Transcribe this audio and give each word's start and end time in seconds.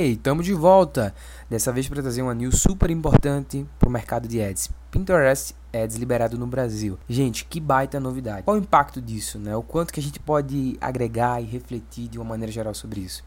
Hey, 0.00 0.12
estamos 0.12 0.46
de 0.46 0.54
volta! 0.54 1.12
Dessa 1.50 1.72
vez 1.72 1.88
para 1.88 2.00
trazer 2.00 2.22
uma 2.22 2.32
news 2.32 2.62
super 2.62 2.88
importante 2.88 3.66
para 3.80 3.88
o 3.88 3.90
mercado 3.90 4.28
de 4.28 4.40
ads. 4.40 4.70
Pinterest 4.92 5.56
Ads 5.74 5.96
liberado 5.96 6.38
no 6.38 6.46
Brasil. 6.46 6.96
Gente, 7.08 7.44
que 7.44 7.58
baita 7.58 7.98
novidade. 7.98 8.44
Qual 8.44 8.56
o 8.56 8.60
impacto 8.60 9.02
disso, 9.02 9.40
né? 9.40 9.56
O 9.56 9.62
quanto 9.64 9.92
que 9.92 9.98
a 9.98 10.02
gente 10.02 10.20
pode 10.20 10.78
agregar 10.80 11.42
e 11.42 11.46
refletir 11.46 12.06
de 12.06 12.16
uma 12.16 12.24
maneira 12.24 12.52
geral 12.52 12.72
sobre 12.74 13.00
isso. 13.00 13.24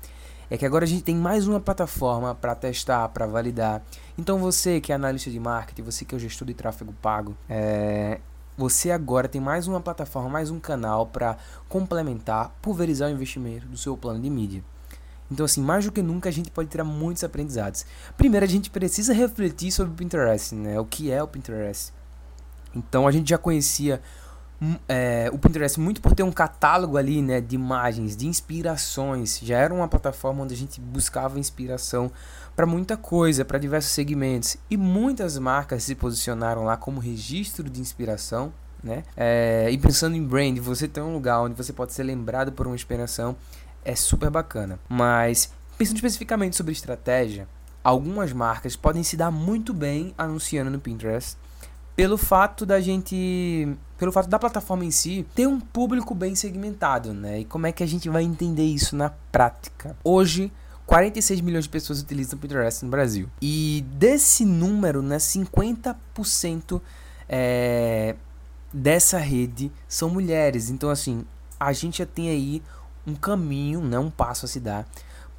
É 0.49 0.57
que 0.57 0.65
agora 0.65 0.85
a 0.85 0.87
gente 0.87 1.03
tem 1.03 1.13
mais 1.13 1.45
uma 1.45 1.59
plataforma 1.59 2.33
para 2.33 2.55
testar, 2.55 3.09
para 3.09 3.25
validar. 3.25 3.83
Então 4.17 4.39
você 4.39 4.79
que 4.79 4.93
é 4.93 4.95
analista 4.95 5.29
de 5.29 5.41
marketing, 5.41 5.81
você 5.81 6.05
que 6.05 6.15
é 6.15 6.19
gestor 6.19 6.47
de 6.47 6.53
tráfego 6.53 6.93
pago, 7.01 7.35
é, 7.49 8.21
você 8.57 8.91
agora 8.91 9.27
tem 9.27 9.41
mais 9.41 9.67
uma 9.67 9.81
plataforma, 9.81 10.29
mais 10.29 10.49
um 10.49 10.57
canal 10.57 11.05
para 11.05 11.35
complementar, 11.67 12.55
pulverizar 12.61 13.09
o 13.09 13.11
investimento 13.11 13.67
do 13.67 13.75
seu 13.75 13.97
plano 13.97 14.21
de 14.21 14.29
mídia. 14.29 14.63
Então, 15.31 15.45
assim, 15.45 15.61
mais 15.61 15.85
do 15.85 15.91
que 15.91 16.01
nunca 16.01 16.27
a 16.27 16.31
gente 16.31 16.51
pode 16.51 16.69
tirar 16.69 16.83
muitos 16.83 17.23
aprendizados. 17.23 17.85
Primeiro, 18.17 18.45
a 18.45 18.49
gente 18.49 18.69
precisa 18.69 19.13
refletir 19.13 19.71
sobre 19.71 19.93
o 19.93 19.95
Pinterest, 19.95 20.53
né? 20.53 20.77
O 20.77 20.85
que 20.85 21.09
é 21.09 21.23
o 21.23 21.27
Pinterest. 21.27 21.93
Então, 22.75 23.07
a 23.07 23.11
gente 23.11 23.29
já 23.29 23.37
conhecia 23.37 24.01
hum, 24.61 24.75
é, 24.89 25.29
o 25.31 25.39
Pinterest 25.39 25.79
muito 25.79 26.01
por 26.01 26.13
ter 26.13 26.23
um 26.23 26.31
catálogo 26.31 26.97
ali, 26.97 27.21
né, 27.21 27.39
de 27.39 27.55
imagens, 27.55 28.15
de 28.17 28.27
inspirações. 28.27 29.39
Já 29.41 29.57
era 29.57 29.73
uma 29.73 29.87
plataforma 29.87 30.43
onde 30.43 30.53
a 30.53 30.57
gente 30.57 30.81
buscava 30.81 31.39
inspiração 31.39 32.11
para 32.53 32.65
muita 32.65 32.97
coisa, 32.97 33.45
para 33.45 33.57
diversos 33.57 33.91
segmentos. 33.91 34.57
E 34.69 34.75
muitas 34.75 35.37
marcas 35.37 35.83
se 35.83 35.95
posicionaram 35.95 36.65
lá 36.65 36.75
como 36.75 36.99
registro 36.99 37.69
de 37.69 37.79
inspiração, 37.79 38.51
né? 38.83 39.03
É, 39.15 39.69
e 39.71 39.77
pensando 39.77 40.15
em 40.15 40.23
brand, 40.23 40.57
você 40.59 40.87
tem 40.87 41.01
um 41.01 41.13
lugar 41.13 41.41
onde 41.41 41.55
você 41.55 41.71
pode 41.71 41.93
ser 41.93 42.03
lembrado 42.03 42.51
por 42.51 42.67
uma 42.67 42.75
inspiração 42.75 43.37
é 43.83 43.95
super 43.95 44.29
bacana. 44.29 44.79
Mas, 44.87 45.51
pensando 45.77 45.97
especificamente 45.97 46.55
sobre 46.55 46.71
estratégia, 46.71 47.47
algumas 47.83 48.31
marcas 48.33 48.75
podem 48.75 49.03
se 49.03 49.17
dar 49.17 49.31
muito 49.31 49.73
bem 49.73 50.13
anunciando 50.17 50.71
no 50.71 50.79
Pinterest 50.79 51.37
pelo 51.95 52.17
fato 52.17 52.65
da 52.65 52.79
gente 52.79 53.77
pelo 53.97 54.11
fato 54.11 54.29
da 54.29 54.39
plataforma 54.39 54.85
em 54.85 54.91
si 54.91 55.25
ter 55.35 55.45
um 55.45 55.59
público 55.59 56.15
bem 56.15 56.33
segmentado, 56.35 57.13
né? 57.13 57.41
E 57.41 57.45
como 57.45 57.67
é 57.67 57.71
que 57.71 57.83
a 57.83 57.87
gente 57.87 58.09
vai 58.09 58.23
entender 58.23 58.63
isso 58.63 58.95
na 58.95 59.11
prática? 59.31 59.95
Hoje 60.03 60.51
46 60.91 61.41
milhões 61.41 61.65
de 61.65 61.69
pessoas 61.69 62.01
utilizam 62.01 62.37
o 62.37 62.41
Pinterest 62.41 62.83
no 62.83 62.91
Brasil. 62.91 63.29
E 63.41 63.85
desse 63.93 64.43
número, 64.43 65.01
né, 65.01 65.17
50% 65.17 66.81
é, 67.29 68.15
dessa 68.73 69.17
rede 69.17 69.71
são 69.87 70.09
mulheres. 70.09 70.69
Então, 70.69 70.89
assim, 70.89 71.23
a 71.59 71.71
gente 71.71 71.99
já 71.99 72.05
tem 72.05 72.29
aí 72.29 72.61
um 73.05 73.15
caminho, 73.15 73.81
né, 73.81 73.97
um 73.99 74.09
passo 74.09 74.45
a 74.45 74.47
se 74.47 74.59
dar. 74.59 74.87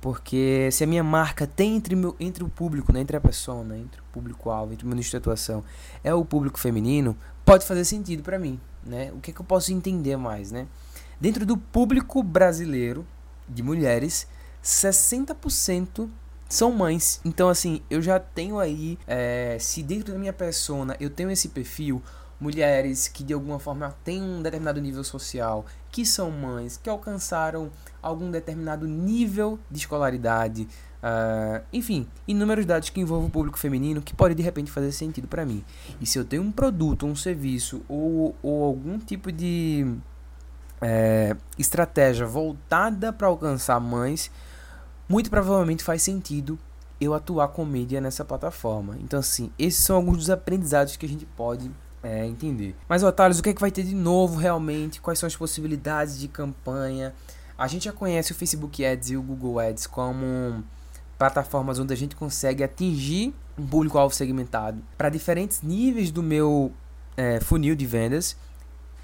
Porque 0.00 0.68
se 0.72 0.82
a 0.82 0.86
minha 0.86 1.04
marca 1.04 1.46
tem 1.46 1.76
entre, 1.76 1.94
meu, 1.94 2.16
entre 2.18 2.42
o 2.42 2.48
público, 2.48 2.92
né, 2.92 3.00
entre 3.00 3.16
a 3.16 3.20
pessoa, 3.20 3.62
né, 3.62 3.78
entre 3.78 4.00
o 4.00 4.04
público-alvo, 4.12 4.72
entre 4.72 4.84
o 4.84 4.88
meu 4.88 4.96
nicho 4.96 5.10
de 5.10 5.16
atuação, 5.16 5.62
é 6.02 6.12
o 6.12 6.24
público 6.24 6.58
feminino, 6.58 7.16
pode 7.44 7.64
fazer 7.64 7.84
sentido 7.84 8.22
para 8.22 8.38
mim. 8.38 8.60
Né? 8.84 9.12
O 9.14 9.20
que, 9.20 9.30
é 9.30 9.34
que 9.34 9.40
eu 9.40 9.44
posso 9.44 9.72
entender 9.72 10.16
mais? 10.16 10.50
Né? 10.50 10.66
Dentro 11.20 11.46
do 11.46 11.56
público 11.56 12.20
brasileiro 12.20 13.06
de 13.48 13.62
mulheres, 13.62 14.26
60% 14.62 16.08
são 16.48 16.72
mães. 16.72 17.20
Então, 17.24 17.48
assim, 17.48 17.80
eu 17.88 18.02
já 18.02 18.18
tenho 18.18 18.58
aí, 18.58 18.98
é, 19.06 19.56
se 19.60 19.82
dentro 19.82 20.12
da 20.12 20.18
minha 20.18 20.32
persona 20.32 20.96
eu 21.00 21.08
tenho 21.08 21.30
esse 21.30 21.48
perfil, 21.48 22.02
mulheres 22.42 23.06
que 23.06 23.22
de 23.22 23.32
alguma 23.32 23.60
forma 23.60 23.94
têm 24.02 24.20
um 24.20 24.42
determinado 24.42 24.80
nível 24.80 25.04
social, 25.04 25.64
que 25.92 26.04
são 26.04 26.30
mães, 26.30 26.76
que 26.76 26.90
alcançaram 26.90 27.70
algum 28.02 28.30
determinado 28.30 28.86
nível 28.86 29.60
de 29.70 29.78
escolaridade, 29.78 30.66
uh, 31.02 31.64
enfim, 31.72 32.06
inúmeros 32.26 32.66
dados 32.66 32.90
que 32.90 33.00
envolvem 33.00 33.28
o 33.28 33.30
público 33.30 33.58
feminino 33.58 34.02
que 34.02 34.12
pode 34.12 34.34
de 34.34 34.42
repente 34.42 34.72
fazer 34.72 34.90
sentido 34.90 35.28
para 35.28 35.46
mim. 35.46 35.64
E 36.00 36.06
se 36.06 36.18
eu 36.18 36.24
tenho 36.24 36.42
um 36.42 36.50
produto, 36.50 37.06
um 37.06 37.14
serviço 37.14 37.82
ou, 37.88 38.34
ou 38.42 38.64
algum 38.64 38.98
tipo 38.98 39.30
de 39.30 39.86
é, 40.80 41.36
estratégia 41.56 42.26
voltada 42.26 43.12
para 43.12 43.28
alcançar 43.28 43.78
mães, 43.78 44.32
muito 45.08 45.30
provavelmente 45.30 45.84
faz 45.84 46.02
sentido 46.02 46.58
eu 47.00 47.14
atuar 47.14 47.48
com 47.48 47.64
mídia 47.64 48.00
nessa 48.00 48.24
plataforma. 48.24 48.96
Então, 49.00 49.20
assim, 49.20 49.50
esses 49.58 49.84
são 49.84 49.96
alguns 49.96 50.18
dos 50.18 50.30
aprendizados 50.30 50.96
que 50.96 51.06
a 51.06 51.08
gente 51.08 51.24
pode 51.24 51.70
é, 52.02 52.26
entender. 52.26 52.74
Mas, 52.88 53.02
Otávio, 53.02 53.38
o 53.38 53.42
que 53.42 53.50
é 53.50 53.54
que 53.54 53.60
vai 53.60 53.70
ter 53.70 53.84
de 53.84 53.94
novo 53.94 54.38
realmente? 54.38 55.00
Quais 55.00 55.18
são 55.18 55.26
as 55.26 55.36
possibilidades 55.36 56.18
de 56.18 56.28
campanha? 56.28 57.14
A 57.56 57.66
gente 57.68 57.84
já 57.84 57.92
conhece 57.92 58.32
o 58.32 58.34
Facebook 58.34 58.84
Ads 58.84 59.10
e 59.10 59.16
o 59.16 59.22
Google 59.22 59.60
Ads 59.60 59.86
como 59.86 60.64
plataformas 61.16 61.78
onde 61.78 61.92
a 61.92 61.96
gente 61.96 62.16
consegue 62.16 62.64
atingir 62.64 63.32
um 63.56 63.66
público-alvo 63.66 64.14
segmentado 64.14 64.82
para 64.98 65.08
diferentes 65.08 65.62
níveis 65.62 66.10
do 66.10 66.22
meu 66.22 66.72
é, 67.16 67.38
funil 67.40 67.76
de 67.76 67.86
vendas. 67.86 68.36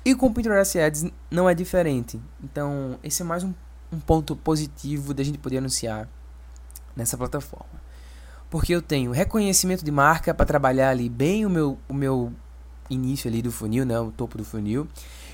E 0.05 0.15
com 0.15 0.27
o 0.27 0.35
Pinterest 0.35 0.79
Ads 0.79 1.07
não 1.31 1.49
é 1.49 1.55
diferente. 1.55 2.21
Então, 2.43 2.99
esse 3.03 3.23
é 3.23 3.25
mais 3.25 3.45
um, 3.45 3.53
um 3.93 4.01
ponto 4.01 4.35
positivo 4.35 5.15
da 5.15 5.23
gente 5.23 5.39
poder 5.39 5.59
anunciar 5.59 6.09
nessa 6.97 7.17
plataforma. 7.17 7.79
Porque 8.51 8.75
eu 8.75 8.81
tenho 8.81 9.13
reconhecimento 9.13 9.85
de 9.85 9.91
marca 9.91 10.33
para 10.33 10.47
trabalhar 10.47 10.91
ali 10.91 11.09
bem 11.09 11.45
o 11.45 11.51
meu, 11.51 11.79
o 11.89 11.95
meu 11.95 12.33
início 12.91 13.29
ali 13.29 13.43
do 13.43 13.53
funil, 13.53 13.85
né, 13.85 13.99
o 13.99 14.11
topo 14.11 14.39
do 14.39 14.45
funil. 14.45 14.87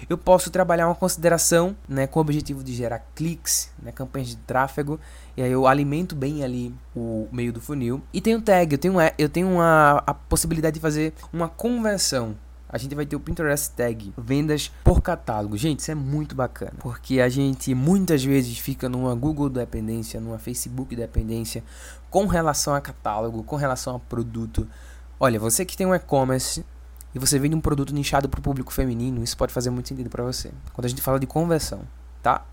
Eu 0.09 0.19
posso 0.19 0.51
trabalhar 0.51 0.87
uma 0.87 0.95
consideração, 0.95 1.77
né, 1.89 2.07
com 2.07 2.19
o 2.19 2.23
objetivo 2.23 2.63
de 2.63 2.75
gerar 2.75 3.01
cliques, 3.15 3.71
né, 3.83 3.93
campanhas 3.93 4.29
de 4.29 4.37
tráfego, 4.37 5.01
e 5.37 5.43
aí 5.43 5.51
eu 5.51 5.67
alimento 5.67 6.15
bem 6.15 6.45
ali 6.45 6.75
o 6.95 7.29
meio 7.33 7.53
do 7.53 7.61
funil. 7.61 8.03
E 8.13 8.21
tem 8.21 8.37
um 8.37 8.41
tag, 8.41 8.73
eu 8.73 8.79
tenho, 8.79 8.95
eu 9.19 9.29
tenho 9.29 9.49
uma, 9.49 10.03
a 10.07 10.15
possibilidade 10.15 10.75
de 10.75 10.81
fazer 10.81 11.15
uma 11.33 11.49
conversão. 11.49 12.37
A 12.75 12.77
gente 12.77 12.93
vai 12.97 13.07
ter 13.07 13.15
o 13.15 13.21
Pinterest 13.21 13.71
Tag, 13.71 14.13
vendas 14.19 14.69
por 14.83 15.01
catálogo. 15.01 15.57
Gente, 15.57 15.79
isso 15.79 15.93
é 15.93 15.95
muito 15.95 16.35
bacana, 16.35 16.73
porque 16.81 17.21
a 17.21 17.29
gente 17.29 17.73
muitas 17.73 18.25
vezes 18.25 18.59
fica 18.59 18.89
numa 18.89 19.15
Google 19.15 19.49
dependência, 19.49 20.21
numa 20.21 20.41
Facebook 20.41 20.97
dependência 20.97 21.63
com 22.11 22.27
relação 22.27 22.75
a 22.75 22.81
catálogo, 22.81 23.45
com 23.45 23.55
relação 23.55 23.95
a 23.95 24.01
produto. 24.01 24.67
Olha, 25.21 25.39
você 25.39 25.65
que 25.65 25.77
tem 25.77 25.87
um 25.87 25.95
e-commerce, 25.95 26.65
e 27.15 27.19
você 27.19 27.39
vende 27.39 27.55
um 27.55 27.61
produto 27.61 27.95
nichado 27.95 28.29
para 28.29 28.41
o 28.41 28.43
público 28.43 28.73
feminino, 28.73 29.23
isso 29.23 29.37
pode 29.37 29.53
fazer 29.53 29.71
muito 29.71 29.89
sentido 29.89 30.11
para 30.11 30.25
você. 30.25 30.51
Quando 30.73 30.87
a 30.87 30.89
gente 30.89 31.01
fala 31.01 31.21
de 31.21 31.27
conversão, 31.27 31.81
tá? 32.23 32.45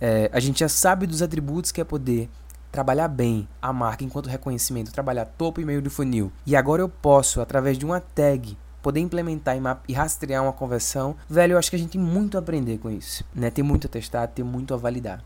É, 0.00 0.30
a 0.32 0.40
gente 0.40 0.60
já 0.60 0.68
sabe 0.68 1.06
dos 1.06 1.22
atributos 1.22 1.72
que 1.72 1.80
é 1.80 1.84
poder 1.84 2.28
trabalhar 2.70 3.08
bem 3.08 3.48
a 3.60 3.72
marca 3.72 4.04
enquanto 4.04 4.28
reconhecimento, 4.28 4.92
trabalhar 4.92 5.24
topo 5.24 5.60
e 5.60 5.64
meio 5.64 5.80
do 5.80 5.90
funil. 5.90 6.30
E 6.46 6.54
agora 6.54 6.82
eu 6.82 6.88
posso, 6.88 7.40
através 7.40 7.78
de 7.78 7.84
uma 7.84 8.00
tag, 8.00 8.56
poder 8.82 9.00
implementar 9.00 9.56
e, 9.88 9.92
rastrear 9.92 10.42
uma 10.42 10.52
conversão. 10.52 11.16
Velho, 11.28 11.54
eu 11.54 11.58
acho 11.58 11.70
que 11.70 11.76
a 11.76 11.78
gente 11.78 11.92
tem 11.92 12.00
muito 12.00 12.36
a 12.36 12.40
aprender 12.40 12.78
com 12.78 12.90
isso, 12.90 13.24
né? 13.34 13.50
Tem 13.50 13.64
muito 13.64 13.86
a 13.86 13.90
testar, 13.90 14.26
tem 14.28 14.44
muito 14.44 14.74
a 14.74 14.76
validar. 14.76 15.24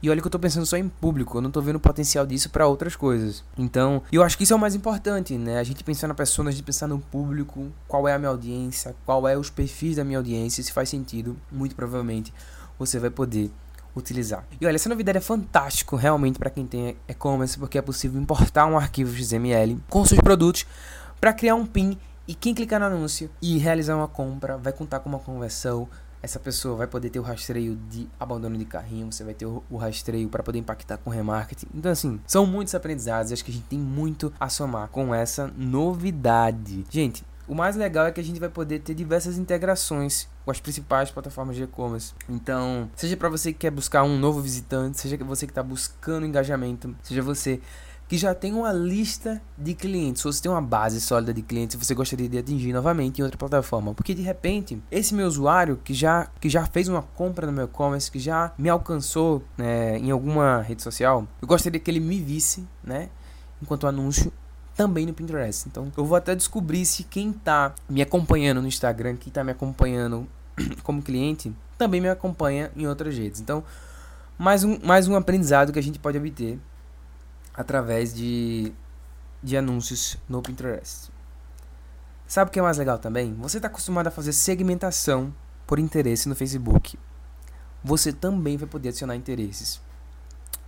E 0.00 0.08
olha 0.08 0.20
que 0.20 0.26
eu 0.26 0.30
tô 0.30 0.38
pensando 0.38 0.64
só 0.64 0.76
em 0.76 0.88
público, 0.88 1.38
eu 1.38 1.42
não 1.42 1.50
tô 1.50 1.60
vendo 1.60 1.76
o 1.76 1.80
potencial 1.80 2.24
disso 2.24 2.50
para 2.50 2.66
outras 2.66 2.94
coisas. 2.94 3.42
Então, 3.56 4.02
eu 4.12 4.22
acho 4.22 4.38
que 4.38 4.44
isso 4.44 4.52
é 4.52 4.56
o 4.56 4.58
mais 4.58 4.76
importante, 4.76 5.36
né? 5.36 5.58
A 5.58 5.64
gente 5.64 5.82
pensar 5.82 6.06
na 6.06 6.14
pessoa, 6.14 6.48
a 6.48 6.52
gente 6.52 6.62
pensar 6.62 6.86
no 6.86 7.00
público, 7.00 7.72
qual 7.88 8.06
é 8.06 8.14
a 8.14 8.18
minha 8.18 8.28
audiência, 8.28 8.94
qual 9.04 9.26
é 9.26 9.36
os 9.36 9.50
perfis 9.50 9.96
da 9.96 10.04
minha 10.04 10.18
audiência, 10.18 10.62
se 10.62 10.72
faz 10.72 10.88
sentido, 10.88 11.36
muito 11.50 11.74
provavelmente 11.74 12.32
você 12.78 13.00
vai 13.00 13.10
poder 13.10 13.50
utilizar. 13.96 14.44
E 14.60 14.66
olha, 14.66 14.76
essa 14.76 14.88
novidade 14.88 15.18
é 15.18 15.20
fantástico 15.20 15.96
realmente 15.96 16.38
para 16.38 16.50
quem 16.50 16.64
tem 16.64 16.96
e-commerce, 17.08 17.58
porque 17.58 17.76
é 17.76 17.82
possível 17.82 18.20
importar 18.20 18.66
um 18.66 18.76
arquivo 18.76 19.12
XML 19.12 19.78
com 19.88 20.04
seus 20.04 20.20
produtos 20.20 20.64
para 21.20 21.32
criar 21.32 21.56
um 21.56 21.66
PIN 21.66 21.98
e 22.26 22.34
quem 22.34 22.54
clicar 22.54 22.78
no 22.78 22.86
anúncio 22.86 23.30
e 23.42 23.58
realizar 23.58 23.96
uma 23.96 24.06
compra 24.06 24.56
vai 24.56 24.72
contar 24.72 25.00
com 25.00 25.08
uma 25.08 25.18
conversão 25.18 25.88
essa 26.22 26.38
pessoa 26.38 26.76
vai 26.76 26.86
poder 26.86 27.10
ter 27.10 27.18
o 27.18 27.22
rastreio 27.22 27.76
de 27.88 28.08
abandono 28.18 28.56
de 28.56 28.64
carrinho, 28.64 29.10
você 29.10 29.24
vai 29.24 29.34
ter 29.34 29.46
o, 29.46 29.76
rastreio 29.76 30.28
para 30.28 30.42
poder 30.42 30.58
impactar 30.58 30.98
com 30.98 31.10
remarketing. 31.10 31.66
Então, 31.74 31.92
assim, 31.92 32.20
são 32.26 32.46
muitos 32.46 32.74
aprendizados 32.74 33.32
acho 33.32 33.44
que 33.44 33.50
a 33.50 33.54
gente 33.54 33.66
tem 33.66 33.78
muito 33.78 34.32
a 34.38 34.48
somar 34.48 34.88
com 34.88 35.14
essa 35.14 35.52
novidade. 35.56 36.84
Gente, 36.90 37.24
o 37.46 37.54
mais 37.54 37.76
legal 37.76 38.06
é 38.06 38.12
que 38.12 38.20
a 38.20 38.24
gente 38.24 38.38
vai 38.38 38.48
poder 38.48 38.80
ter 38.80 38.94
diversas 38.94 39.38
integrações 39.38 40.28
com 40.44 40.50
as 40.50 40.60
principais 40.60 41.10
plataformas 41.10 41.56
de 41.56 41.62
e-commerce. 41.62 42.12
Então, 42.28 42.90
seja 42.94 43.16
para 43.16 43.28
você 43.28 43.52
que 43.52 43.60
quer 43.60 43.70
buscar 43.70 44.02
um 44.02 44.18
novo 44.18 44.40
visitante, 44.40 45.00
seja 45.00 45.16
você 45.18 45.46
que 45.46 45.50
está 45.50 45.62
buscando 45.62 46.26
engajamento, 46.26 46.94
seja 47.02 47.22
você 47.22 47.60
que 48.08 48.16
já 48.16 48.34
tem 48.34 48.54
uma 48.54 48.72
lista 48.72 49.40
de 49.56 49.74
clientes, 49.74 50.24
ou 50.24 50.32
você 50.32 50.40
tem 50.40 50.50
uma 50.50 50.62
base 50.62 50.98
sólida 50.98 51.32
de 51.32 51.42
clientes 51.42 51.76
você 51.76 51.94
gostaria 51.94 52.26
de 52.26 52.38
atingir 52.38 52.72
novamente 52.72 53.20
em 53.20 53.22
outra 53.22 53.36
plataforma. 53.36 53.92
Porque 53.92 54.14
de 54.14 54.22
repente, 54.22 54.82
esse 54.90 55.14
meu 55.14 55.26
usuário 55.26 55.78
que 55.84 55.92
já, 55.92 56.26
que 56.40 56.48
já 56.48 56.64
fez 56.64 56.88
uma 56.88 57.02
compra 57.02 57.46
no 57.46 57.52
meu 57.52 57.66
e-commerce, 57.66 58.10
que 58.10 58.18
já 58.18 58.52
me 58.56 58.70
alcançou 58.70 59.42
né, 59.58 59.98
em 59.98 60.10
alguma 60.10 60.62
rede 60.62 60.82
social, 60.82 61.28
eu 61.40 61.46
gostaria 61.46 61.78
que 61.78 61.90
ele 61.90 62.00
me 62.00 62.18
visse, 62.18 62.66
né? 62.82 63.10
Enquanto 63.62 63.86
anúncio 63.86 64.32
também 64.74 65.04
no 65.04 65.12
Pinterest. 65.12 65.68
Então, 65.68 65.92
eu 65.96 66.04
vou 66.04 66.16
até 66.16 66.34
descobrir 66.34 66.86
se 66.86 67.04
quem 67.04 67.30
está 67.30 67.74
me 67.88 68.00
acompanhando 68.00 68.62
no 68.62 68.68
Instagram, 68.68 69.16
quem 69.16 69.28
está 69.28 69.44
me 69.44 69.52
acompanhando 69.52 70.26
como 70.82 71.02
cliente, 71.02 71.52
também 71.76 72.00
me 72.00 72.08
acompanha 72.08 72.70
em 72.76 72.86
outras 72.86 73.16
redes. 73.18 73.40
Então, 73.40 73.62
mais 74.38 74.64
um, 74.64 74.78
mais 74.82 75.08
um 75.08 75.16
aprendizado 75.16 75.72
que 75.72 75.78
a 75.78 75.82
gente 75.82 75.98
pode 75.98 76.16
obter 76.16 76.58
através 77.58 78.14
de, 78.14 78.72
de 79.42 79.56
anúncios 79.56 80.16
no 80.28 80.40
Pinterest. 80.40 81.10
Sabe 82.24 82.50
o 82.50 82.52
que 82.52 82.60
é 82.60 82.62
mais 82.62 82.78
legal 82.78 83.00
também? 83.00 83.34
Você 83.34 83.58
está 83.58 83.66
acostumado 83.66 84.06
a 84.06 84.12
fazer 84.12 84.32
segmentação 84.32 85.34
por 85.66 85.80
interesse 85.80 86.28
no 86.28 86.36
Facebook. 86.36 86.96
Você 87.82 88.12
também 88.12 88.56
vai 88.56 88.68
poder 88.68 88.90
adicionar 88.90 89.16
interesses. 89.16 89.80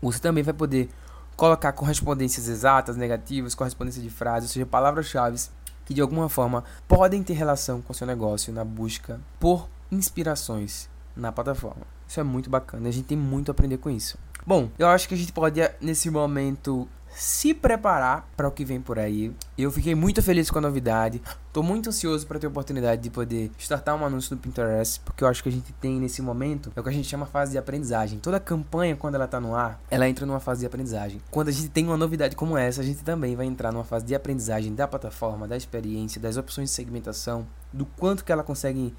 Você 0.02 0.18
também 0.18 0.42
vai 0.42 0.52
poder 0.52 0.88
colocar 1.36 1.72
correspondências 1.72 2.48
exatas, 2.48 2.96
negativas, 2.96 3.54
correspondência 3.54 4.02
de 4.02 4.10
frases, 4.10 4.50
ou 4.50 4.54
seja, 4.54 4.66
palavras-chave 4.66 5.38
que 5.84 5.94
de 5.94 6.00
alguma 6.00 6.28
forma 6.28 6.64
podem 6.88 7.22
ter 7.22 7.34
relação 7.34 7.80
com 7.80 7.92
o 7.92 7.96
seu 7.96 8.06
negócio 8.06 8.52
na 8.52 8.64
busca 8.64 9.20
por 9.38 9.68
inspirações 9.92 10.89
na 11.16 11.32
plataforma. 11.32 11.82
Isso 12.06 12.20
é 12.20 12.22
muito 12.22 12.50
bacana, 12.50 12.88
a 12.88 12.92
gente 12.92 13.06
tem 13.06 13.18
muito 13.18 13.50
a 13.50 13.52
aprender 13.52 13.78
com 13.78 13.90
isso. 13.90 14.18
Bom, 14.46 14.70
eu 14.78 14.88
acho 14.88 15.06
que 15.08 15.14
a 15.14 15.16
gente 15.16 15.32
pode 15.32 15.60
nesse 15.80 16.10
momento 16.10 16.88
se 17.14 17.52
preparar 17.52 18.28
para 18.36 18.48
o 18.48 18.50
que 18.50 18.64
vem 18.64 18.80
por 18.80 18.98
aí. 18.98 19.34
Eu 19.58 19.70
fiquei 19.70 19.94
muito 19.94 20.22
feliz 20.22 20.50
com 20.50 20.58
a 20.58 20.62
novidade. 20.62 21.20
Tô 21.52 21.62
muito 21.62 21.88
ansioso 21.88 22.26
para 22.26 22.38
ter 22.38 22.46
a 22.46 22.50
oportunidade 22.50 23.02
de 23.02 23.10
poder 23.10 23.50
startar 23.58 23.96
um 23.96 24.04
anúncio 24.04 24.34
no 24.34 24.40
Pinterest, 24.40 25.00
porque 25.00 25.24
eu 25.24 25.28
acho 25.28 25.42
que 25.42 25.48
a 25.48 25.52
gente 25.52 25.72
tem 25.74 25.98
nesse 25.98 26.22
momento 26.22 26.72
é 26.74 26.80
o 26.80 26.82
que 26.82 26.88
a 26.88 26.92
gente 26.92 27.08
chama 27.08 27.26
fase 27.26 27.52
de 27.52 27.58
aprendizagem. 27.58 28.18
Toda 28.20 28.38
campanha 28.38 28.96
quando 28.96 29.16
ela 29.16 29.26
tá 29.26 29.40
no 29.40 29.54
ar, 29.54 29.80
ela 29.90 30.08
entra 30.08 30.24
numa 30.24 30.40
fase 30.40 30.60
de 30.60 30.66
aprendizagem. 30.66 31.20
Quando 31.30 31.48
a 31.48 31.52
gente 31.52 31.68
tem 31.68 31.84
uma 31.86 31.96
novidade 31.96 32.36
como 32.36 32.56
essa, 32.56 32.80
a 32.80 32.84
gente 32.84 33.02
também 33.02 33.34
vai 33.34 33.46
entrar 33.46 33.72
numa 33.72 33.84
fase 33.84 34.04
de 34.06 34.14
aprendizagem 34.14 34.74
da 34.74 34.86
plataforma, 34.86 35.48
da 35.48 35.56
experiência, 35.56 36.20
das 36.20 36.36
opções 36.36 36.70
de 36.70 36.74
segmentação, 36.74 37.46
do 37.72 37.84
quanto 37.84 38.24
que 38.24 38.32
ela 38.32 38.42
consegue 38.42 38.94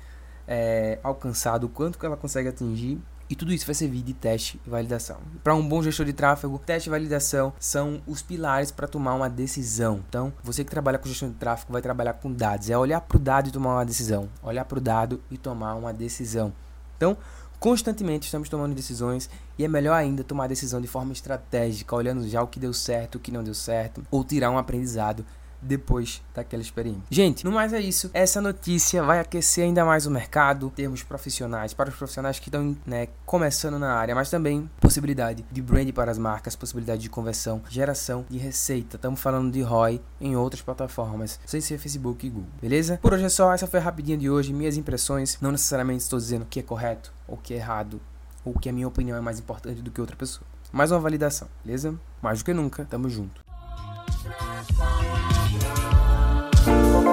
é, 0.48 1.00
alcançar, 1.04 1.58
do 1.58 1.70
quanto 1.70 1.98
que 1.98 2.06
ela 2.06 2.18
consegue 2.18 2.50
atingir 2.50 3.00
e 3.32 3.36
tudo 3.36 3.54
isso 3.54 3.66
vai 3.66 3.74
servir 3.74 4.02
de 4.02 4.14
teste 4.14 4.60
e 4.68 4.70
validação. 4.70 5.18
Para 5.42 5.56
um 5.56 5.66
bom 5.66 5.82
gestor 5.82 6.06
de 6.06 6.12
tráfego, 6.12 6.60
teste 6.66 6.90
e 6.90 6.92
validação 6.92 7.54
são 7.58 8.02
os 8.06 8.22
pilares 8.22 8.72
para 8.72 8.90
tomar 8.90 9.16
uma 9.16 9.30
decisão. 9.30 10.04
Então, 10.10 10.34
você 10.44 10.66
que 10.66 10.70
trabalha 10.70 10.98
com 10.98 11.08
gestão 11.08 11.30
de 11.30 11.36
tráfego 11.36 11.72
vai 11.72 11.82
trabalhar 11.82 12.12
com 12.12 12.30
dados. 12.30 12.70
É 12.70 12.78
olhar 12.78 13.00
para 13.00 13.16
o 13.16 13.20
dado 13.20 13.48
e 13.48 13.52
tomar 13.54 13.76
uma 13.76 13.86
decisão. 13.86 14.28
Olhar 14.44 14.66
para 14.66 14.78
o 14.78 14.82
dado 14.82 15.22
e 15.32 15.38
tomar 15.38 15.76
uma 15.76 15.94
decisão. 15.94 16.52
Então, 16.98 17.16
constantemente 17.58 18.26
estamos 18.26 18.50
tomando 18.50 18.76
decisões 18.76 19.30
e 19.58 19.64
é 19.64 19.68
melhor 19.70 19.94
ainda 19.94 20.26
tomar 20.26 20.48
decisão 20.48 20.82
de 20.82 20.88
forma 20.88 21.14
estratégica, 21.14 21.96
olhando 21.96 22.28
já 22.28 22.44
o 22.44 22.48
que 22.48 22.60
deu 22.60 22.74
certo, 22.74 23.16
o 23.16 23.20
que 23.20 23.32
não 23.32 23.46
deu 23.46 23.54
certo, 23.54 24.04
ou 24.12 24.26
tirar 24.26 24.52
um 24.52 24.58
aprendizado 24.58 25.26
depois 25.62 26.22
daquela 26.34 26.62
experiência. 26.62 27.04
Gente, 27.10 27.46
no 27.46 27.52
mais 27.52 27.74
é 27.74 27.80
isso. 27.80 28.10
Essa 28.14 28.42
notícia 28.42 29.04
vai 29.04 29.20
aquecer 29.20 29.64
ainda 29.64 29.86
mais 29.86 30.06
o 30.06 30.12
mercado, 30.12 30.72
termos 30.76 31.04
profissionais, 31.04 31.74
para 31.74 31.90
os 31.90 31.96
profissionais 31.96 32.40
que 32.40 32.50
estão 32.50 32.76
né, 32.86 33.08
começando 33.26 33.78
na 33.78 33.94
área, 33.94 34.16
mas 34.16 34.30
também 34.30 34.70
possibilidade 34.80 35.46
de 35.52 35.62
brand 35.62 35.90
para 35.92 36.12
as 36.12 36.18
marcas, 36.18 36.56
possibilidade 36.56 37.02
de 37.02 37.10
conversão, 37.10 37.62
geração 37.70 38.26
de 38.30 38.38
receita. 38.38 38.96
Estamos 38.96 39.20
falando 39.20 39.52
de 39.52 39.62
ROI 39.62 40.02
em 40.20 40.36
outras 40.36 40.62
plataformas, 40.62 41.40
sem 41.46 41.62
ser 41.62 41.78
Facebook 41.78 42.26
e 42.26 42.30
Google, 42.30 42.50
beleza? 42.62 43.00
Por 43.02 43.14
hoje 43.14 43.26
é 43.26 43.30
só, 43.30 43.54
essa 43.54 43.68
foi 43.68 43.80
a 43.80 43.84
rapidinha 43.84 44.18
de 44.18 44.30
hoje, 44.30 44.54
minhas 44.54 44.78
impressões. 44.78 45.38
Não 45.42 45.52
necessariamente 45.52 46.04
estou 46.04 46.20
dizendo 46.20 46.44
o 46.44 46.46
que 46.46 46.60
é 46.60 46.64
correto 46.64 47.14
ou 47.28 47.36
o 47.36 47.38
que 47.38 47.54
é 47.54 47.58
errado, 47.58 48.02
ou 48.44 48.54
que 48.54 48.70
a 48.70 48.74
minha 48.74 48.88
opinião 48.88 49.18
é 49.18 49.22
mais 49.22 49.40
importante 49.40 49.82
do 49.82 49.92
que 49.92 50.02
outra 50.02 50.16
pessoa. 50.16 50.46
Mais 50.72 50.92
uma 50.92 51.00
validação, 51.00 51.48
beleza? 51.64 51.94
Mais 52.22 52.40
do 52.40 52.46
que 52.46 52.54
nunca, 52.54 52.86
tamo 52.86 53.10
junto. 53.10 53.42